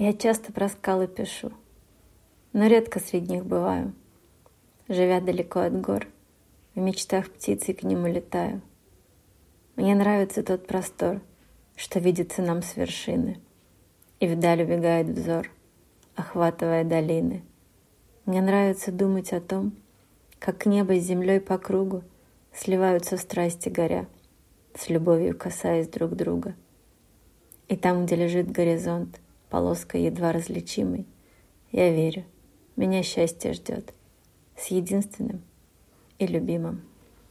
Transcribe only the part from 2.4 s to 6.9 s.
но редко среди них бываю. Живя далеко от гор, в